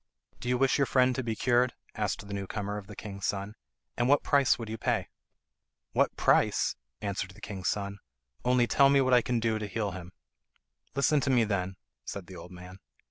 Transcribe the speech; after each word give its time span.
"Do 0.39 0.49
you 0.49 0.57
wish 0.57 0.79
your 0.79 0.87
friend 0.87 1.13
to 1.13 1.21
be 1.21 1.35
cured?" 1.35 1.75
asked 1.93 2.27
the 2.27 2.33
new 2.33 2.47
comer 2.47 2.79
of 2.79 2.87
the 2.87 2.95
king's 2.95 3.27
son. 3.27 3.53
"And 3.95 4.09
what 4.09 4.23
price 4.23 4.57
would 4.57 4.67
you 4.67 4.79
pay?" 4.79 5.09
"What 5.91 6.15
price?" 6.15 6.75
answered 7.03 7.29
the 7.35 7.39
king's 7.39 7.67
son; 7.69 7.99
"only 8.43 8.65
tell 8.65 8.89
me 8.89 8.99
what 8.99 9.13
I 9.13 9.21
can 9.21 9.39
do 9.39 9.59
to 9.59 9.67
heal 9.67 9.91
him." 9.91 10.13
"Listen 10.95 11.19
to 11.19 11.29
me, 11.29 11.43
then," 11.43 11.75
said 12.03 12.25
the 12.25 12.35
old 12.35 12.49
man. 12.51 12.79